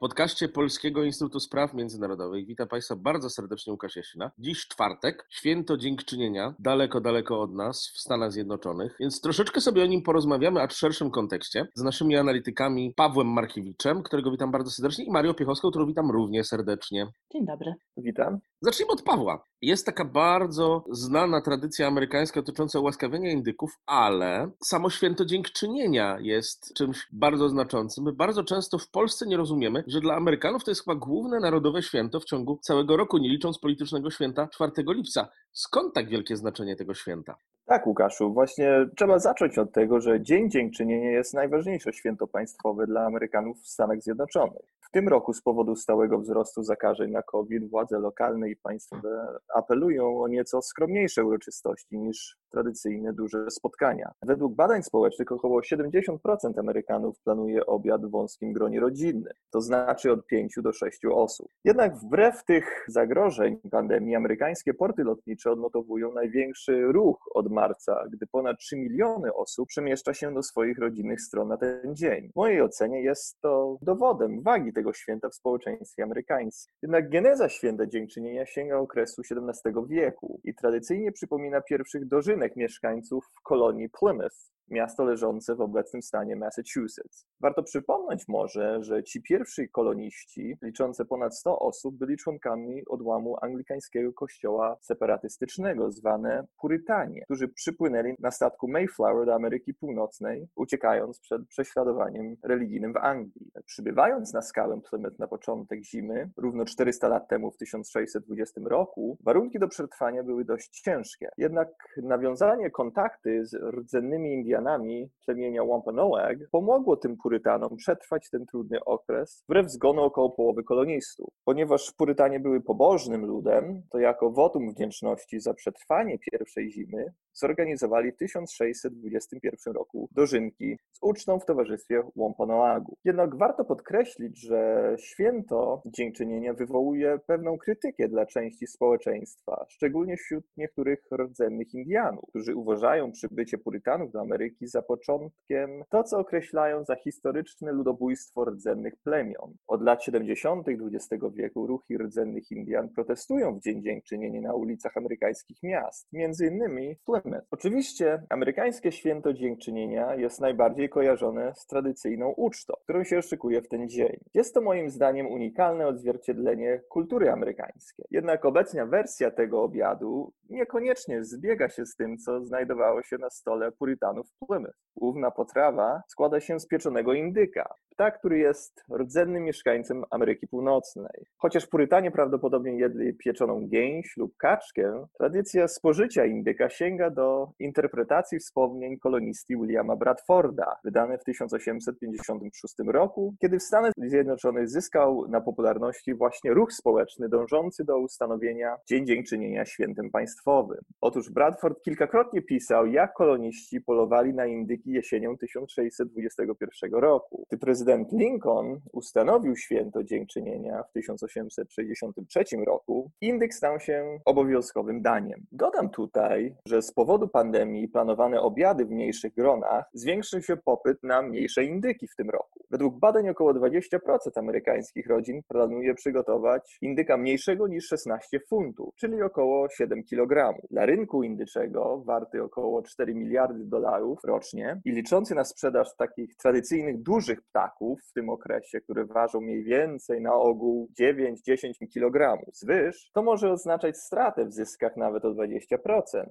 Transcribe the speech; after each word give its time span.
Podcaście 0.00 0.48
Polskiego 0.48 1.04
Instytutu 1.04 1.40
Spraw 1.40 1.74
Międzynarodowych 1.74 2.46
witam 2.46 2.68
Państwa 2.68 2.96
bardzo 2.96 3.30
serdecznie 3.30 3.72
Łukasz 3.72 3.96
Jasina. 3.96 4.30
Dziś 4.38 4.68
czwartek, 4.68 5.26
święto 5.30 5.76
dziękczynienia, 5.76 6.54
daleko, 6.58 7.00
daleko 7.00 7.40
od 7.40 7.54
nas 7.54 7.92
w 7.94 8.00
Stanach 8.00 8.32
Zjednoczonych, 8.32 8.96
więc 9.00 9.20
troszeczkę 9.20 9.60
sobie 9.60 9.82
o 9.82 9.86
nim 9.86 10.02
porozmawiamy, 10.02 10.62
a 10.62 10.66
w 10.66 10.72
szerszym 10.72 11.10
kontekście, 11.10 11.66
z 11.74 11.82
naszymi 11.82 12.16
analitykami 12.16 12.94
Pawłem 12.96 13.26
Markiewiczem, 13.26 14.02
którego 14.02 14.30
witam 14.30 14.50
bardzo 14.50 14.70
serdecznie, 14.70 15.04
i 15.04 15.10
Marią 15.10 15.34
Piechowską, 15.34 15.70
którą 15.70 15.86
witam 15.86 16.10
równie 16.10 16.44
serdecznie. 16.44 17.06
Dzień 17.32 17.46
dobry. 17.46 17.74
Witam. 17.96 18.38
Zacznijmy 18.60 18.92
od 18.92 19.02
Pawła. 19.02 19.44
Jest 19.62 19.86
taka 19.86 20.04
bardzo 20.04 20.84
znana 20.90 21.40
tradycja 21.40 21.86
amerykańska 21.86 22.40
dotycząca 22.40 22.80
ułaskawienia 22.80 23.30
indyków, 23.30 23.78
ale 23.86 24.50
samo 24.64 24.90
święto 24.90 25.24
dziękczynienia 25.24 26.18
jest 26.20 26.74
czymś 26.74 27.06
bardzo 27.12 27.48
znaczącym. 27.48 28.04
My 28.04 28.12
bardzo 28.12 28.44
często 28.44 28.78
w 28.78 28.90
Polsce 28.90 29.26
nie 29.26 29.36
rozumiemy, 29.36 29.84
że 29.90 30.00
dla 30.00 30.14
Amerykanów 30.14 30.64
to 30.64 30.70
jest 30.70 30.84
chyba 30.84 30.94
główne 30.94 31.40
narodowe 31.40 31.82
święto 31.82 32.20
w 32.20 32.24
ciągu 32.24 32.58
całego 32.62 32.96
roku, 32.96 33.18
nie 33.18 33.28
licząc 33.28 33.58
politycznego 33.58 34.10
święta 34.10 34.48
4 34.48 34.72
lipca. 34.78 35.28
Skąd 35.52 35.94
tak 35.94 36.08
wielkie 36.08 36.36
znaczenie 36.36 36.76
tego 36.76 36.94
święta? 36.94 37.34
Tak, 37.70 37.86
Łukaszu, 37.86 38.32
właśnie 38.32 38.86
trzeba 38.96 39.18
zacząć 39.18 39.58
od 39.58 39.72
tego, 39.72 40.00
że 40.00 40.22
Dzień 40.22 40.50
Dziękczynienia 40.50 41.10
jest 41.10 41.34
najważniejsze 41.34 41.92
święto 41.92 42.26
państwowe 42.26 42.86
dla 42.86 43.06
Amerykanów 43.06 43.58
w 43.60 43.68
Stanach 43.68 44.02
Zjednoczonych. 44.02 44.62
W 44.80 44.90
tym 44.92 45.08
roku 45.08 45.32
z 45.32 45.42
powodu 45.42 45.76
stałego 45.76 46.18
wzrostu 46.18 46.62
zakażeń 46.62 47.10
na 47.10 47.22
COVID 47.22 47.70
władze 47.70 47.98
lokalne 47.98 48.50
i 48.50 48.56
państwowe 48.56 49.38
apelują 49.54 50.22
o 50.22 50.28
nieco 50.28 50.62
skromniejsze 50.62 51.24
uroczystości 51.24 51.98
niż 51.98 52.38
tradycyjne 52.50 53.12
duże 53.12 53.50
spotkania. 53.50 54.12
Według 54.22 54.54
badań 54.54 54.82
społecznych 54.82 55.32
około 55.32 55.60
70% 55.60 56.18
Amerykanów 56.58 57.20
planuje 57.24 57.66
obiad 57.66 58.06
w 58.06 58.10
wąskim 58.10 58.52
gronie 58.52 58.80
rodzinnym, 58.80 59.32
to 59.50 59.60
znaczy 59.60 60.12
od 60.12 60.26
5 60.26 60.54
do 60.62 60.72
6 60.72 61.00
osób. 61.04 61.48
Jednak 61.64 61.96
wbrew 61.96 62.44
tych 62.44 62.84
zagrożeń 62.88 63.56
pandemii 63.70 64.14
amerykańskie 64.14 64.74
porty 64.74 65.04
lotnicze 65.04 65.50
odnotowują 65.50 66.12
największy 66.12 66.82
ruch 66.82 67.18
od 67.34 67.50
marca, 67.52 68.04
gdy 68.12 68.26
ponad 68.26 68.58
3 68.58 68.76
miliony 68.76 69.34
osób 69.34 69.68
przemieszcza 69.68 70.14
się 70.14 70.34
do 70.34 70.42
swoich 70.42 70.78
rodzinnych 70.78 71.20
stron 71.20 71.48
na 71.48 71.56
ten 71.56 71.96
dzień. 71.96 72.28
W 72.32 72.36
mojej 72.36 72.62
ocenie 72.62 73.02
jest 73.02 73.40
to 73.40 73.78
dowodem 73.82 74.42
wagi 74.42 74.72
tego 74.72 74.92
święta 74.92 75.28
w 75.28 75.34
społeczeństwie 75.34 76.02
amerykańskim. 76.02 76.74
Jednak 76.82 77.10
geneza 77.10 77.48
święta 77.48 77.86
dziękczynienia 77.86 78.46
sięga 78.46 78.76
okresu 78.76 79.22
XVII 79.30 79.72
wieku 79.88 80.40
i 80.44 80.54
tradycyjnie 80.54 81.12
przypomina 81.12 81.60
pierwszych 81.60 82.08
dożynek 82.40 82.56
mieszkańców 82.56 83.24
kolonii 83.42 83.88
Plymouth 83.88 84.36
miasto 84.70 85.04
leżące 85.04 85.54
w 85.54 85.60
obecnym 85.60 86.02
stanie 86.02 86.36
Massachusetts. 86.36 87.26
Warto 87.40 87.62
przypomnieć 87.62 88.28
może, 88.28 88.84
że 88.84 89.04
ci 89.04 89.22
pierwsi 89.22 89.68
koloniści, 89.68 90.58
liczące 90.62 91.04
ponad 91.04 91.36
100 91.36 91.58
osób, 91.58 91.98
byli 91.98 92.16
członkami 92.16 92.84
odłamu 92.86 93.36
anglikańskiego 93.42 94.12
kościoła 94.12 94.76
separatystycznego, 94.80 95.92
zwane 95.92 96.46
Purytanie, 96.60 97.22
którzy 97.24 97.48
przypłynęli 97.48 98.14
na 98.18 98.30
statku 98.30 98.68
Mayflower 98.68 99.26
do 99.26 99.34
Ameryki 99.34 99.74
Północnej, 99.74 100.48
uciekając 100.56 101.20
przed 101.20 101.48
prześladowaniem 101.48 102.36
religijnym 102.44 102.92
w 102.92 102.96
Anglii. 102.96 103.52
Przybywając 103.66 104.32
na 104.32 104.42
skałę 104.42 104.80
Plymouth 104.90 105.18
na 105.18 105.28
początek 105.28 105.84
zimy, 105.84 106.30
równo 106.36 106.64
400 106.64 107.08
lat 107.08 107.28
temu, 107.28 107.50
w 107.50 107.56
1620 107.56 108.60
roku, 108.64 109.18
warunki 109.24 109.58
do 109.58 109.68
przetrwania 109.68 110.22
były 110.22 110.44
dość 110.44 110.80
ciężkie. 110.80 111.28
Jednak 111.38 111.68
nawiązanie 112.02 112.70
kontakty 112.70 113.46
z 113.46 113.54
rdzennymi 113.54 114.34
Indianami 114.34 114.59
Indianami 114.60 115.10
plemienia 115.26 115.64
Wampanoag 115.64 116.38
pomogło 116.50 116.96
tym 116.96 117.16
Purytanom 117.16 117.76
przetrwać 117.76 118.30
ten 118.30 118.46
trudny 118.46 118.84
okres 118.84 119.44
wbrew 119.48 119.70
zgonu 119.70 120.02
około 120.02 120.30
połowy 120.30 120.64
kolonistów. 120.64 121.28
Ponieważ 121.44 121.92
Purytanie 121.92 122.40
były 122.40 122.60
pobożnym 122.60 123.26
ludem, 123.26 123.82
to 123.90 123.98
jako 123.98 124.30
wotum 124.30 124.70
wdzięczności 124.70 125.40
za 125.40 125.54
przetrwanie 125.54 126.18
pierwszej 126.18 126.70
zimy 126.70 127.12
zorganizowali 127.32 128.12
w 128.12 128.16
1621 128.16 129.74
roku 129.74 130.08
dożynki 130.12 130.78
z 130.92 130.98
ucztą 131.02 131.38
w 131.38 131.44
towarzystwie 131.44 132.02
Wampanoagu. 132.16 132.96
Jednak 133.04 133.36
warto 133.36 133.64
podkreślić, 133.64 134.40
że 134.40 134.94
święto 134.98 135.82
dziękczynienia 135.86 136.54
wywołuje 136.54 137.18
pewną 137.26 137.58
krytykę 137.58 138.08
dla 138.08 138.26
części 138.26 138.66
społeczeństwa, 138.66 139.66
szczególnie 139.68 140.16
wśród 140.16 140.44
niektórych 140.56 141.02
rdzennych 141.18 141.74
Indianów, 141.74 142.24
którzy 142.28 142.56
uważają 142.56 143.12
przybycie 143.12 143.58
Purytanów 143.58 144.12
do 144.12 144.20
Ameryki 144.20 144.49
Za 144.60 144.82
początkiem 144.82 145.84
to, 145.90 146.04
co 146.04 146.18
określają 146.18 146.84
za 146.84 146.96
historyczne 146.96 147.72
ludobójstwo 147.72 148.44
rdzennych 148.44 148.94
plemion. 149.04 149.54
Od 149.66 149.82
lat 149.82 150.04
70. 150.04 150.66
XX 150.68 151.24
wieku 151.34 151.66
ruchy 151.66 151.98
rdzennych 151.98 152.50
Indian 152.50 152.88
protestują 152.88 153.58
w 153.58 153.62
Dzień 153.62 153.82
Dziękczynienia 153.82 154.40
na 154.40 154.54
ulicach 154.54 154.96
amerykańskich 154.96 155.62
miast, 155.62 156.08
między 156.12 156.46
innymi 156.46 156.96
Plymouth. 157.06 157.46
Oczywiście 157.50 158.22
amerykańskie 158.28 158.92
święto 158.92 159.32
dziękczynienia 159.32 160.14
jest 160.14 160.40
najbardziej 160.40 160.88
kojarzone 160.88 161.52
z 161.56 161.66
tradycyjną 161.66 162.34
ucztą, 162.36 162.74
którą 162.84 163.04
się 163.04 163.22
szykuje 163.22 163.62
w 163.62 163.68
ten 163.68 163.88
dzień. 163.88 164.16
Jest 164.34 164.54
to 164.54 164.60
moim 164.60 164.90
zdaniem 164.90 165.26
unikalne 165.26 165.86
odzwierciedlenie 165.86 166.80
kultury 166.88 167.30
amerykańskiej. 167.30 168.06
Jednak 168.10 168.44
obecna 168.44 168.86
wersja 168.86 169.30
tego 169.30 169.62
obiadu 169.62 170.32
niekoniecznie 170.50 171.24
zbiega 171.24 171.68
się 171.68 171.86
z 171.86 171.96
tym, 171.96 172.18
co 172.18 172.44
znajdowało 172.44 173.02
się 173.02 173.18
na 173.18 173.30
stole 173.30 173.72
purytanów 173.72 174.26
Plymouth. 174.46 174.80
Główna 174.96 175.30
potrawa 175.30 176.02
składa 176.08 176.40
się 176.40 176.60
z 176.60 176.66
pieczonego 176.66 177.12
indyka, 177.12 177.74
ptak, 177.90 178.18
który 178.18 178.38
jest 178.38 178.84
rdzennym 178.98 179.44
mieszkańcem 179.44 180.04
Ameryki 180.10 180.46
Północnej. 180.48 181.26
Chociaż 181.36 181.66
Purytanie 181.66 182.10
prawdopodobnie 182.10 182.78
jedli 182.78 183.14
pieczoną 183.14 183.68
gęś 183.68 184.16
lub 184.16 184.36
kaczkę, 184.36 185.06
tradycja 185.18 185.68
spożycia 185.68 186.24
indyka 186.24 186.70
sięga 186.70 187.10
do 187.10 187.48
interpretacji 187.58 188.38
wspomnień 188.38 188.98
kolonisty 188.98 189.56
Williama 189.56 189.96
Bradforda, 189.96 190.76
wydane 190.84 191.18
w 191.18 191.24
1856 191.24 192.74
roku, 192.86 193.34
kiedy 193.40 193.58
w 193.58 193.62
Stanach 193.62 193.92
Zjednoczonych 193.96 194.68
zyskał 194.68 195.28
na 195.28 195.40
popularności 195.40 196.14
właśnie 196.14 196.54
ruch 196.54 196.72
społeczny 196.72 197.28
dążący 197.28 197.84
do 197.84 197.98
ustanowienia 197.98 198.76
Dzień 198.88 199.06
Dziękczynienia 199.06 199.64
świętem 199.64 200.10
państwowym. 200.10 200.80
Otóż 201.00 201.30
Bradford 201.30 201.82
kilkakrotnie 201.82 202.42
pisał, 202.42 202.86
jak 202.86 203.12
koloniści 203.14 203.80
polowali 203.80 204.19
na 204.28 204.46
indyki 204.46 204.90
jesienią 204.90 205.36
1621 205.36 206.94
roku. 206.94 207.46
Gdy 207.48 207.58
prezydent 207.58 208.12
Lincoln 208.12 208.80
ustanowił 208.92 209.56
święto 209.56 210.04
dziękczynienia 210.04 210.82
w 210.82 210.92
1863 210.92 212.44
roku, 212.66 213.10
indyk 213.20 213.54
stał 213.54 213.80
się 213.80 214.18
obowiązkowym 214.24 215.02
daniem. 215.02 215.46
Dodam 215.52 215.90
tutaj, 215.90 216.54
że 216.66 216.82
z 216.82 216.92
powodu 216.92 217.28
pandemii 217.28 217.88
planowane 217.88 218.40
obiady 218.40 218.84
w 218.84 218.90
mniejszych 218.90 219.34
gronach 219.34 219.84
zwiększył 219.92 220.42
się 220.42 220.56
popyt 220.56 221.02
na 221.02 221.22
mniejsze 221.22 221.64
indyki 221.64 222.08
w 222.08 222.16
tym 222.16 222.30
roku. 222.30 222.59
Według 222.70 222.98
badań 222.98 223.28
około 223.28 223.54
20% 223.54 223.98
amerykańskich 224.36 225.06
rodzin 225.06 225.42
planuje 225.48 225.94
przygotować 225.94 226.78
indyka 226.82 227.16
mniejszego 227.16 227.68
niż 227.68 227.86
16 227.86 228.40
funtów, 228.48 228.94
czyli 228.96 229.22
około 229.22 229.68
7 229.68 230.04
kg. 230.04 230.60
Dla 230.70 230.86
rynku 230.86 231.22
indyczego, 231.22 232.02
warty 232.06 232.42
około 232.42 232.82
4 232.82 233.14
miliardy 233.14 233.64
dolarów 233.64 234.24
rocznie 234.24 234.80
i 234.84 234.92
liczący 234.92 235.34
na 235.34 235.44
sprzedaż 235.44 235.96
takich 235.96 236.36
tradycyjnych 236.36 237.02
dużych 237.02 237.42
ptaków, 237.42 238.00
w 238.10 238.12
tym 238.12 238.28
okresie, 238.28 238.80
które 238.80 239.04
ważą 239.04 239.40
mniej 239.40 239.64
więcej 239.64 240.20
na 240.20 240.34
ogół 240.34 240.88
9-10 241.00 241.72
kg 241.94 242.38
zwyż, 242.52 243.10
to 243.14 243.22
może 243.22 243.52
oznaczać 243.52 243.98
stratę 243.98 244.44
w 244.46 244.52
zyskach 244.52 244.96
nawet 244.96 245.24
o 245.24 245.34
20%, 245.34 245.56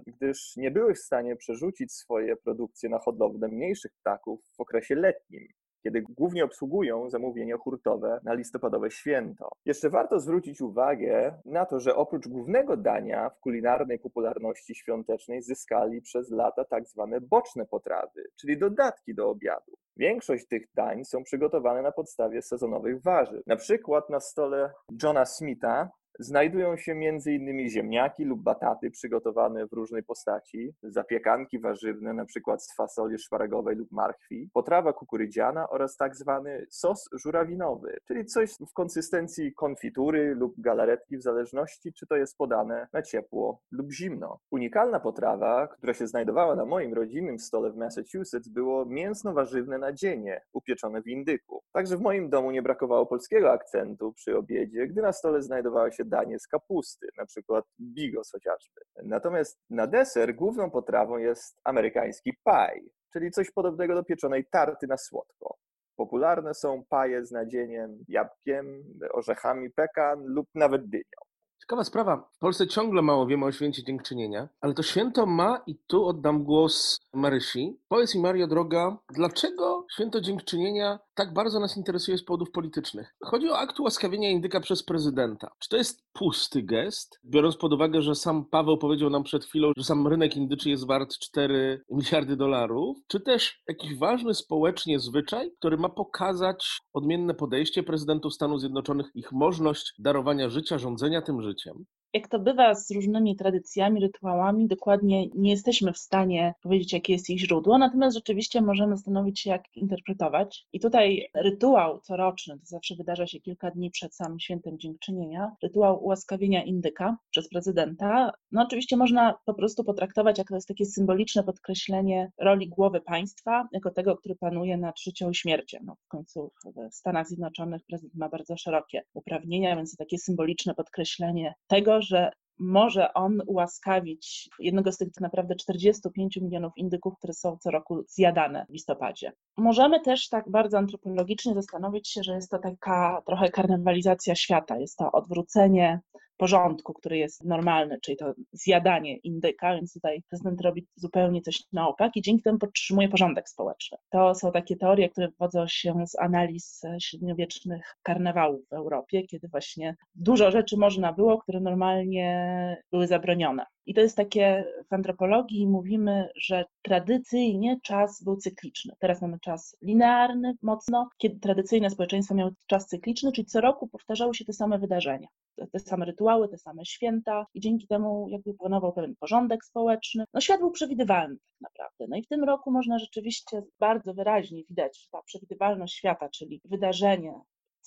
gdyż 0.08 0.54
nie 0.58 0.72
były 0.72 0.94
w 0.94 1.00
stanie 1.00 1.36
przerzucić 1.36 1.94
swoje 1.94 2.36
produkcje 2.36 2.90
na 2.90 3.00
hodowlę 3.00 3.48
mniejszych 3.48 3.92
ptaków 4.02 4.42
w 4.58 4.62
okresie 4.62 4.96
letnim 4.96 5.48
kiedy 5.84 6.02
głównie 6.02 6.46
obsługują 6.46 7.10
zamówienia 7.10 7.58
hurtowe 7.58 8.20
na 8.24 8.34
listopadowe 8.34 8.92
święto. 8.92 9.50
Jeszcze 9.66 9.90
warto 9.90 10.20
zwrócić 10.20 10.62
uwagę 10.62 11.40
na 11.46 11.66
to, 11.66 11.80
że 11.80 11.96
oprócz 11.96 12.28
głównego 12.28 12.78
dania 12.78 13.30
w 13.30 13.40
kulinarnej 13.40 14.00
popularności 14.00 14.76
świątecznej 14.76 15.42
zyskali 15.42 16.02
przez 16.02 16.32
lata 16.32 16.66
tak 16.66 16.88
zwane 16.88 17.22
boczne 17.22 17.66
potrawy, 17.66 18.24
czyli 18.36 18.58
dodatki 18.58 19.16
do 19.16 19.30
obiadu. 19.30 19.72
Większość 19.98 20.48
tych 20.48 20.74
dań 20.74 21.06
są 21.06 21.24
przygotowane 21.24 21.82
na 21.82 21.92
podstawie 21.92 22.42
sezonowych 22.42 23.02
warzyw. 23.02 23.48
Na 23.48 23.56
przykład 23.56 24.10
na 24.10 24.20
stole 24.20 24.74
Johna 25.04 25.26
Smitha 25.26 25.90
Znajdują 26.22 26.78
się 26.78 26.92
m.in. 26.92 27.70
ziemniaki 27.70 28.26
lub 28.26 28.42
bataty 28.42 28.92
przygotowane 28.92 29.68
w 29.68 29.74
różnej 29.74 30.04
postaci, 30.04 30.74
zapiekanki 30.84 31.60
warzywne, 31.60 32.12
np. 32.12 32.58
z 32.58 32.76
fasoli 32.76 33.20
szparagowej 33.20 33.76
lub 33.76 33.92
marchwi, 33.92 34.50
potrawa 34.54 34.94
kukurydziana 34.94 35.70
oraz 35.70 35.98
tak 35.98 36.16
zwany 36.16 36.66
sos 36.70 37.10
żurawinowy, 37.14 37.98
czyli 38.08 38.26
coś 38.26 38.52
w 38.70 38.74
konsystencji 38.74 39.54
konfitury 39.54 40.36
lub 40.36 40.54
galaretki 40.58 41.18
w 41.18 41.22
zależności 41.22 41.94
czy 41.94 42.08
to 42.08 42.16
jest 42.16 42.38
podane 42.38 42.88
na 42.94 43.02
ciepło 43.02 43.62
lub 43.72 43.92
zimno. 43.92 44.40
Unikalna 44.52 45.00
potrawa, 45.00 45.68
która 45.68 45.94
się 45.94 46.08
znajdowała 46.08 46.56
na 46.56 46.66
moim 46.66 46.94
rodzinnym 46.94 47.40
stole 47.40 47.72
w 47.72 47.78
Massachusetts 47.78 48.50
było 48.50 48.86
mięsno-warzywne 48.86 49.78
nadzienie 49.78 50.42
upieczone 50.54 51.02
w 51.02 51.08
indyku. 51.08 51.64
Także 51.72 51.98
w 51.98 52.02
moim 52.02 52.30
domu 52.30 52.52
nie 52.52 52.62
brakowało 52.62 53.06
polskiego 53.06 53.52
akcentu 53.52 54.14
przy 54.14 54.38
obiedzie, 54.38 54.88
gdy 54.88 55.02
na 55.02 55.14
stole 55.14 55.42
znajdowało 55.42 55.92
się 55.92 56.09
danie 56.10 56.40
z 56.40 56.48
kapusty, 56.48 57.08
na 57.18 57.26
przykład 57.26 57.66
bigos 57.82 58.32
chociażby. 58.32 58.82
Natomiast 59.04 59.60
na 59.70 59.88
deser 59.88 60.36
główną 60.36 60.72
potrawą 60.72 61.18
jest 61.18 61.60
amerykański 61.64 62.34
pie, 62.46 62.90
czyli 63.14 63.32
coś 63.32 63.52
podobnego 63.52 63.96
do 63.96 64.04
pieczonej 64.04 64.46
tarty 64.52 64.88
na 64.88 64.98
słodko. 64.98 65.58
Popularne 65.96 66.54
są 66.54 66.84
paje 66.90 67.26
z 67.26 67.32
nadzieniem, 67.32 68.04
jabłkiem, 68.08 68.84
orzechami 69.12 69.70
pekan 69.70 70.26
lub 70.26 70.48
nawet 70.56 70.90
dynią. 70.90 71.29
Ciekawa 71.60 71.84
sprawa. 71.84 72.30
W 72.34 72.40
Polsce 72.40 72.68
ciągle 72.68 73.02
mało 73.02 73.28
wiemy 73.28 73.46
o 73.46 73.52
święcie 73.52 73.84
dziękczynienia, 73.84 74.50
ale 74.62 74.74
to 74.74 74.84
święto 74.84 75.26
ma, 75.26 75.62
i 75.68 75.76
tu 75.88 76.06
oddam 76.06 76.44
głos 76.44 77.00
Marysi. 77.14 77.80
Powiedz 77.88 78.16
mi, 78.16 78.22
Mario 78.22 78.48
Droga, 78.48 78.98
dlaczego 79.10 79.86
święto 79.94 80.22
dziękczynienia 80.22 81.00
tak 81.16 81.34
bardzo 81.34 81.60
nas 81.60 81.78
interesuje 81.78 82.18
z 82.18 82.24
powodów 82.24 82.52
politycznych? 82.52 83.16
Chodzi 83.22 83.50
o 83.50 83.58
akt 83.58 83.80
ułaskawienia 83.80 84.30
indyka 84.30 84.60
przez 84.60 84.84
prezydenta. 84.84 85.52
Czy 85.60 85.70
to 85.70 85.78
jest 85.78 86.04
pusty 86.14 86.64
gest, 86.64 87.20
biorąc 87.26 87.58
pod 87.58 87.74
uwagę, 87.74 88.02
że 88.02 88.16
sam 88.16 88.46
Paweł 88.46 88.78
powiedział 88.78 89.10
nam 89.10 89.24
przed 89.24 89.46
chwilą, 89.46 89.72
że 89.78 89.84
sam 89.84 90.08
rynek 90.08 90.36
indyczy 90.36 90.70
jest 90.70 90.88
wart 90.88 91.18
4 91.18 91.84
miliardy 91.90 92.36
dolarów, 92.36 92.98
czy 93.08 93.20
też 93.20 93.62
jakiś 93.68 93.98
ważny 93.98 94.34
społecznie 94.34 95.00
zwyczaj, 95.00 95.52
który 95.60 95.78
ma 95.78 95.90
pokazać 95.90 96.80
odmienne 96.94 97.34
podejście 97.34 97.84
prezydentów 97.84 98.34
Stanów 98.34 98.60
Zjednoczonych, 98.60 99.06
ich 99.16 99.32
możliwość 99.32 99.94
darowania 100.00 100.50
życia, 100.50 100.78
rządzenia 100.78 101.22
tym 101.22 101.42
życiem? 101.42 101.49
życiem 101.50 101.86
Jak 102.14 102.28
to 102.28 102.40
bywa 102.40 102.76
z 102.76 102.92
różnymi 102.92 103.36
tradycjami, 103.36 104.02
rytuałami, 104.02 104.68
dokładnie 104.68 105.28
nie 105.36 105.52
jesteśmy 105.52 105.94
w 105.94 105.98
stanie 105.98 106.54
powiedzieć, 106.62 106.94
jakie 106.94 107.14
jest 107.14 107.30
ich 107.30 107.40
źródło, 107.40 107.78
natomiast 107.78 108.18
rzeczywiście 108.18 108.62
możemy 108.62 108.96
zastanowić 108.96 109.40
się, 109.40 109.50
jak 109.50 109.64
interpretować. 109.76 110.68
I 110.74 110.80
tutaj 110.80 111.30
rytuał 111.34 112.00
coroczny, 112.00 112.60
to 112.60 112.66
zawsze 112.66 112.96
wydarza 112.96 113.28
się 113.28 113.40
kilka 113.40 113.72
dni 113.72 113.92
przed 113.92 114.16
samym 114.16 114.40
świętem 114.40 114.80
dziękczynienia, 114.80 115.52
rytuał 115.64 116.04
ułaskawienia 116.04 116.64
indyka 116.64 117.18
przez 117.30 117.50
prezydenta, 117.50 118.32
no 118.52 118.62
oczywiście 118.64 118.98
można 118.98 119.36
po 119.46 119.54
prostu 119.54 119.84
potraktować 119.84 120.38
jako 120.38 120.50
to 120.50 120.56
jest 120.56 120.68
takie 120.68 120.86
symboliczne 120.86 121.44
podkreślenie 121.44 122.32
roli 122.38 122.70
głowy 122.70 123.02
państwa, 123.02 123.68
jako 123.72 123.92
tego, 123.92 124.18
który 124.18 124.36
panuje 124.36 124.78
nad 124.78 125.00
życią 125.00 125.30
i 125.30 125.36
śmiercią. 125.36 125.78
No, 125.84 125.96
w 126.06 126.08
końcu 126.08 126.52
w 126.92 126.96
Stanach 126.96 127.28
Zjednoczonych 127.28 127.82
prezydent 127.88 128.16
ma 128.16 128.30
bardzo 128.30 128.58
szerokie 128.58 129.02
uprawnienia, 129.14 129.76
więc 129.76 129.92
to 129.92 129.98
takie 129.98 130.18
symboliczne 130.18 130.76
podkreślenie 130.76 131.54
tego, 131.68 131.99
że 132.02 132.32
może 132.60 133.14
on 133.14 133.42
ułaskawić 133.48 134.50
jednego 134.60 134.92
z 134.92 134.98
tych 134.98 135.08
naprawdę 135.22 135.56
45 135.56 136.38
milionów 136.38 136.74
indyków, 136.78 137.18
które 137.18 137.34
są 137.34 137.58
co 137.58 137.72
roku 137.72 138.04
zjadane 138.08 138.66
w 138.70 138.74
listopadzie. 138.74 139.32
Możemy 139.58 140.00
też 140.00 140.30
tak 140.30 140.50
bardzo 140.52 140.78
antropologicznie 140.78 141.54
zastanowić 141.54 142.10
się, 142.10 142.24
że 142.24 142.34
jest 142.34 142.52
to 142.52 142.60
taka 142.60 143.22
trochę 143.26 143.50
karnawalizacja 143.50 144.36
świata, 144.36 144.78
jest 144.78 144.98
to 144.98 145.12
odwrócenie 145.12 146.00
porządku, 146.40 146.94
który 146.94 147.18
jest 147.18 147.46
normalny, 147.46 148.00
czyli 148.02 148.18
to 148.18 148.34
zjadanie 148.52 149.18
indyka, 149.18 149.76
więc 149.76 149.94
tutaj 149.94 150.22
prezydent 150.30 150.62
robi 150.62 150.88
zupełnie 150.96 151.42
coś 151.42 151.64
na 151.74 151.88
opak 151.88 152.12
i 152.16 152.22
dzięki 152.22 152.44
temu 152.44 152.60
podtrzymuje 152.60 153.10
porządek 153.10 153.50
społeczny. 153.50 153.98
To 154.10 154.36
są 154.36 154.52
takie 154.52 154.76
teorie, 154.76 155.10
które 155.10 155.28
wywodzą 155.28 155.68
się 155.68 156.08
z 156.08 156.20
analiz 156.20 156.82
średniowiecznych 157.02 157.96
karnawałów 158.04 158.68
w 158.70 158.74
Europie, 158.74 159.24
kiedy 159.28 159.48
właśnie 159.48 159.96
dużo 160.16 160.52
rzeczy 160.52 160.78
można 160.78 161.14
było, 161.14 161.38
które 161.38 161.60
normalnie 161.60 162.78
były 162.92 163.08
zabronione. 163.08 163.66
I 163.90 163.94
to 163.94 164.02
jest 164.02 164.18
takie 164.18 164.66
w 164.90 164.94
antropologii 164.94 165.68
mówimy, 165.68 166.30
że 166.36 166.66
tradycyjnie 166.82 167.80
czas 167.84 168.24
był 168.24 168.38
cykliczny. 168.38 168.94
Teraz 169.00 169.22
mamy 169.22 169.40
czas 169.40 169.78
linearny 169.82 170.54
mocno, 170.62 171.10
kiedy 171.18 171.40
tradycyjne 171.40 171.90
społeczeństwa 171.90 172.36
miały 172.36 172.52
czas 172.68 172.88
cykliczny, 172.88 173.32
czyli 173.32 173.46
co 173.46 173.62
roku 173.62 173.88
powtarzały 173.88 174.36
się 174.36 174.46
te 174.46 174.54
same 174.54 174.80
wydarzenia, 174.80 175.28
te 175.72 175.80
same 175.80 176.06
rytuały, 176.06 176.50
te 176.50 176.58
same 176.58 176.86
święta 176.86 177.46
i 177.54 177.60
dzięki 177.60 177.88
temu 177.88 178.28
jakby 178.30 178.54
panował 178.54 178.94
pewien 178.94 179.16
porządek 179.20 179.66
społeczny. 179.66 180.24
No 180.34 180.42
świat 180.42 180.60
był 180.60 180.72
przewidywalny 180.72 181.36
tak 181.36 181.62
naprawdę. 181.62 182.06
No 182.10 182.18
i 182.18 182.24
w 182.24 182.28
tym 182.28 182.44
roku 182.44 182.72
można 182.72 183.00
rzeczywiście 183.00 183.64
bardzo 183.80 184.14
wyraźnie 184.14 184.64
widać, 184.64 185.02
że 185.04 185.10
ta 185.12 185.22
przewidywalność 185.22 185.94
świata, 185.94 186.30
czyli 186.30 186.62
wydarzenie 186.66 187.34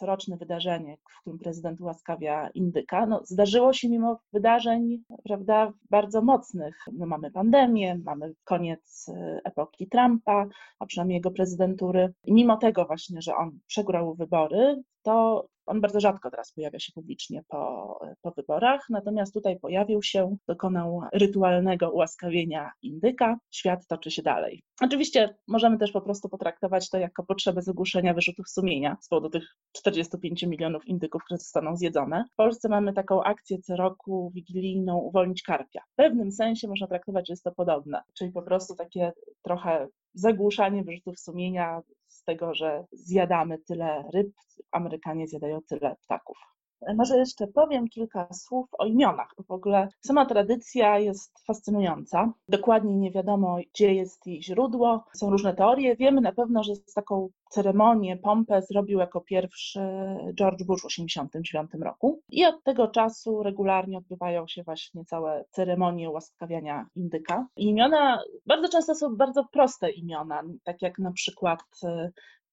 coroczne 0.02 0.36
wydarzenie, 0.36 0.96
w 0.96 1.20
którym 1.20 1.38
prezydent 1.38 1.80
ułaskawia 1.80 2.48
indyka, 2.48 3.06
no, 3.06 3.20
zdarzyło 3.24 3.72
się 3.72 3.88
mimo 3.88 4.20
wydarzeń 4.32 5.02
prawda, 5.24 5.72
bardzo 5.90 6.22
mocnych. 6.22 6.76
No, 6.92 7.06
mamy 7.06 7.30
pandemię, 7.30 8.00
mamy 8.04 8.34
koniec 8.44 9.08
e, 9.08 9.40
epoki 9.44 9.88
Trumpa, 9.88 10.46
a 10.78 10.86
przynajmniej 10.86 11.16
jego 11.16 11.30
prezydentury. 11.30 12.12
I 12.24 12.32
mimo 12.32 12.56
tego 12.56 12.84
właśnie, 12.84 13.22
że 13.22 13.36
on 13.36 13.58
przegrał 13.66 14.14
wybory, 14.14 14.82
to 15.02 15.46
on 15.66 15.80
bardzo 15.80 16.00
rzadko 16.00 16.30
teraz 16.30 16.52
pojawia 16.52 16.78
się 16.78 16.92
publicznie 16.92 17.42
po, 17.48 17.98
po 18.22 18.30
wyborach, 18.30 18.86
natomiast 18.90 19.34
tutaj 19.34 19.58
pojawił 19.60 20.02
się, 20.02 20.36
dokonał 20.48 21.02
rytualnego 21.12 21.90
ułaskawienia 21.90 22.70
indyka. 22.82 23.38
Świat 23.50 23.86
toczy 23.86 24.10
się 24.10 24.22
dalej. 24.22 24.62
Oczywiście 24.80 25.34
możemy 25.48 25.78
też 25.78 25.92
po 25.92 26.00
prostu 26.00 26.28
potraktować 26.28 26.90
to 26.90 26.98
jako 26.98 27.22
potrzebę 27.24 27.62
zagłuszenia 27.62 28.14
wyrzutów 28.14 28.48
sumienia 28.48 28.96
z 29.00 29.08
powodu 29.08 29.30
tych 29.30 29.56
45 29.72 30.42
milionów 30.42 30.86
indyków, 30.86 31.24
które 31.24 31.38
zostaną 31.38 31.76
zjedzone. 31.76 32.24
W 32.32 32.36
Polsce 32.36 32.68
mamy 32.68 32.92
taką 32.92 33.22
akcję 33.22 33.58
co 33.58 33.76
roku 33.76 34.32
wigilijną 34.34 34.98
Uwolnić 34.98 35.42
Karpia. 35.42 35.80
W 35.92 35.94
pewnym 35.96 36.32
sensie 36.32 36.68
można 36.68 36.86
traktować, 36.86 37.28
że 37.28 37.32
jest 37.32 37.44
to 37.44 37.52
podobne, 37.52 38.02
czyli 38.14 38.32
po 38.32 38.42
prostu 38.42 38.74
takie 38.74 39.12
trochę 39.42 39.88
zagłuszanie 40.14 40.84
wyrzutów 40.84 41.20
sumienia 41.20 41.82
z 42.08 42.24
tego, 42.24 42.54
że 42.54 42.84
zjadamy 42.92 43.58
tyle 43.58 44.04
ryb, 44.14 44.32
Amerykanie 44.70 45.28
zjadają 45.28 45.60
tyle 45.68 45.96
ptaków. 46.02 46.38
Może 46.96 47.18
jeszcze 47.18 47.46
powiem 47.46 47.88
kilka 47.88 48.28
słów 48.32 48.68
o 48.78 48.86
imionach, 48.86 49.34
w 49.48 49.50
ogóle 49.50 49.88
sama 50.00 50.26
tradycja 50.26 50.98
jest 50.98 51.44
fascynująca. 51.46 52.32
Dokładnie 52.48 52.96
nie 52.96 53.10
wiadomo, 53.10 53.58
gdzie 53.74 53.94
jest 53.94 54.26
jej 54.26 54.42
źródło. 54.42 55.04
Są 55.16 55.30
różne 55.30 55.54
teorie. 55.54 55.96
Wiemy 55.96 56.20
na 56.20 56.32
pewno, 56.32 56.62
że 56.64 56.74
z 56.74 56.94
taką 56.94 57.28
ceremonię, 57.50 58.16
pompę 58.16 58.62
zrobił 58.62 58.98
jako 58.98 59.20
pierwszy 59.20 59.80
George 60.34 60.64
Bush 60.64 60.82
w 60.82 60.86
1989 60.86 61.84
roku. 61.84 62.20
I 62.28 62.44
od 62.44 62.62
tego 62.62 62.88
czasu 62.88 63.42
regularnie 63.42 63.98
odbywają 63.98 64.46
się 64.46 64.62
właśnie 64.62 65.04
całe 65.04 65.44
ceremonie 65.50 66.10
ułaskawiania 66.10 66.86
indyka. 66.96 67.46
Imiona 67.56 68.22
bardzo 68.46 68.68
często 68.68 68.94
są 68.94 69.16
bardzo 69.16 69.44
proste 69.52 69.90
imiona, 69.90 70.42
tak 70.64 70.82
jak 70.82 70.98
na 70.98 71.12
przykład 71.12 71.60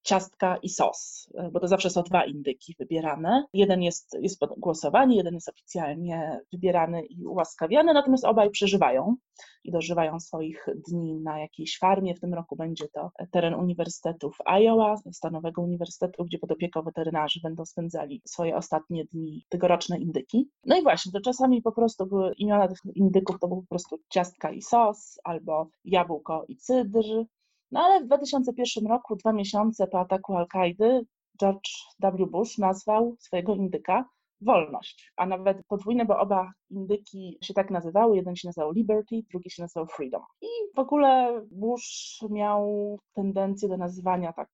ciastka 0.03 0.57
i 0.57 0.69
sos, 0.69 1.29
e, 1.35 1.51
bo 1.51 1.59
to 1.59 1.67
zawsze 1.67 1.89
są 1.89 2.03
dwa 2.03 2.25
indyki 2.25 2.75
wybierane. 2.79 3.45
Jeden 3.53 3.81
jest, 3.81 4.17
jest 4.21 4.39
pod 4.39 4.59
głosowanie, 4.59 5.17
jeden 5.17 5.33
jest 5.33 5.49
oficjalnie 5.49 6.39
wybierany 6.53 7.05
i 7.05 7.25
ułaskawiany, 7.25 7.93
natomiast 7.93 8.25
obaj 8.25 8.49
przeżywają 8.49 9.15
i 9.63 9.71
dożywają 9.71 10.19
swoich 10.19 10.65
dni 10.87 11.19
na 11.19 11.39
jakiejś 11.39 11.77
farmie. 11.77 12.15
W 12.15 12.19
tym 12.19 12.33
roku 12.33 12.55
będzie 12.55 12.87
to 12.87 13.11
teren 13.31 13.53
Uniwersytetu 13.53 14.31
w 14.31 14.37
Iowa, 14.45 14.95
Stanowego 15.11 15.61
Uniwersytetu, 15.61 16.25
gdzie 16.25 16.39
pod 16.39 16.51
opieką 16.51 16.81
weterynarzy 16.81 17.39
będą 17.43 17.65
spędzali 17.65 18.21
swoje 18.25 18.55
ostatnie 18.55 19.05
dni 19.05 19.45
tegoroczne 19.49 19.99
indyki. 19.99 20.49
No 20.65 20.79
i 20.79 20.83
właśnie, 20.83 21.11
to 21.11 21.21
czasami 21.21 21.61
po 21.61 21.71
prostu 21.71 22.05
były 22.05 22.33
imiona 22.33 22.67
tych 22.67 22.79
indyków 22.95 23.39
to 23.39 23.47
był 23.47 23.61
po 23.61 23.67
prostu 23.67 23.97
ciastka 24.09 24.51
i 24.51 24.61
sos, 24.61 25.19
albo 25.23 25.69
jabłko 25.85 26.45
i 26.47 26.55
cydr, 26.55 27.25
no 27.71 27.79
ale 27.79 28.03
w 28.03 28.05
2001 28.05 28.87
roku, 28.87 29.15
dwa 29.15 29.33
miesiące 29.33 29.87
po 29.87 29.99
ataku 29.99 30.37
Al-Kaidy, 30.37 31.01
George 31.39 31.69
W. 31.99 32.27
Bush 32.31 32.57
nazwał 32.57 33.15
swojego 33.19 33.55
indyka 33.55 34.05
wolność, 34.41 35.11
a 35.15 35.25
nawet 35.25 35.65
podwójne, 35.67 36.05
bo 36.05 36.19
oba 36.19 36.51
indyki 36.69 37.37
się 37.41 37.53
tak 37.53 37.71
nazywały. 37.71 38.15
Jeden 38.15 38.35
się 38.35 38.47
nazywał 38.47 38.71
Liberty, 38.71 39.21
drugi 39.31 39.49
się 39.49 39.61
nazywał 39.61 39.87
Freedom. 39.87 40.21
I 40.41 40.47
w 40.75 40.79
ogóle 40.79 41.41
Bush 41.51 42.19
miał 42.29 42.97
tendencję 43.13 43.69
do 43.69 43.77
nazywania 43.77 44.33
tak 44.33 44.49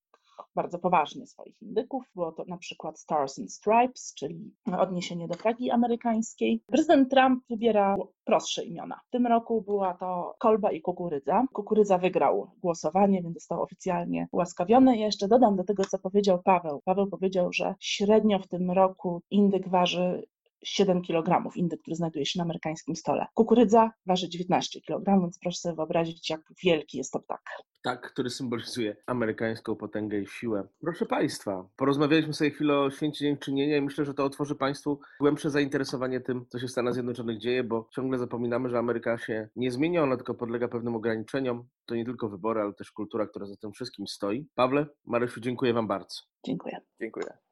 bardzo 0.56 0.80
poważnie 0.80 1.28
swoich 1.28 1.62
indyków. 1.62 2.04
Było 2.16 2.32
to 2.32 2.46
na 2.48 2.58
przykład 2.58 3.00
Stars 3.00 3.40
and 3.40 3.54
Stripes, 3.54 4.14
czyli 4.14 4.54
odniesienie 4.78 5.28
do 5.28 5.34
flagi 5.34 5.72
amerykańskiej. 5.72 6.64
Prezydent 6.68 7.10
Trump 7.10 7.44
wybiera 7.50 7.96
prostsze 8.24 8.66
imiona. 8.66 9.00
W 9.08 9.10
tym 9.10 9.28
roku 9.28 9.62
była 9.62 9.94
to 9.94 10.36
kolba 10.40 10.72
i 10.72 10.82
kukurydza. 10.82 11.44
Kukurydza 11.54 11.98
wygrał 11.98 12.52
głosowanie, 12.62 13.22
więc 13.22 13.34
został 13.34 13.62
oficjalnie 13.62 14.28
ułaskawiony. 14.32 14.98
Ja 14.98 15.06
jeszcze 15.06 15.28
dodam 15.28 15.56
do 15.56 15.64
tego, 15.64 15.84
co 15.84 16.00
powiedział 16.00 16.42
Paweł. 16.44 16.82
Paweł 16.86 17.08
powiedział, 17.08 17.54
że 17.54 17.76
średnio 17.80 18.40
w 18.40 18.48
tym 18.48 18.72
roku 18.72 19.22
indyk 19.32 19.70
waży 19.70 20.28
7 20.64 21.02
kg, 21.02 21.56
indyk, 21.56 21.82
który 21.82 21.96
znajduje 21.96 22.26
się 22.26 22.40
na 22.40 22.44
amerykańskim 22.44 22.96
stole. 22.96 23.26
Kukurydza 23.34 23.92
waży 24.06 24.30
19 24.30 24.82
kg, 24.82 25.22
więc 25.22 25.40
proszę 25.40 25.58
sobie 25.58 25.76
wyobrazić, 25.76 26.30
jak 26.30 26.42
wielki 26.64 26.98
jest 26.98 27.12
to 27.12 27.20
ptak. 27.20 27.42
Tak, 27.84 28.12
który 28.12 28.30
symbolizuje 28.30 28.96
amerykańską 29.08 29.76
potęgę 29.76 30.20
i 30.20 30.28
siłę. 30.28 30.68
Proszę 30.82 31.06
Państwa, 31.06 31.70
porozmawialiśmy 31.76 32.34
sobie 32.34 32.52
chwilę 32.52 32.80
o 32.80 32.92
Święcie 32.92 33.26
Dziękczynienia 33.26 33.78
i 33.78 33.82
myślę, 33.82 34.06
że 34.06 34.14
to 34.14 34.26
otworzy 34.26 34.56
Państwu 34.56 35.00
głębsze 35.20 35.50
zainteresowanie 35.50 36.22
tym, 36.22 36.46
co 36.50 36.60
się 36.60 36.68
w 36.68 36.72
Stanach 36.72 36.94
Zjednoczonych 36.94 37.40
dzieje, 37.40 37.64
bo 37.64 37.90
ciągle 37.96 38.18
zapominamy, 38.18 38.70
że 38.70 38.78
Ameryka 38.78 39.18
się 39.18 39.50
nie 39.56 39.72
zmienia, 39.72 40.04
ona 40.04 40.16
tylko 40.16 40.34
podlega 40.34 40.68
pewnym 40.68 40.96
ograniczeniom. 40.96 41.68
To 41.86 41.96
nie 41.96 42.06
tylko 42.06 42.30
wybory, 42.30 42.62
ale 42.62 42.74
też 42.74 42.92
kultura, 42.92 43.28
która 43.28 43.46
za 43.46 43.56
tym 43.58 43.72
wszystkim 43.72 44.08
stoi. 44.08 44.48
Pawle, 44.56 44.86
Marysiu, 45.06 45.40
dziękuję 45.40 45.74
Wam 45.74 45.88
bardzo. 45.88 46.22
Dziękuję. 46.46 46.82
Dziękuję. 47.02 47.38